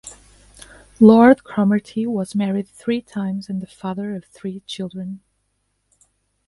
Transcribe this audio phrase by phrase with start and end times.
[0.99, 5.21] Lord Cromartie was married three times and the father of three children.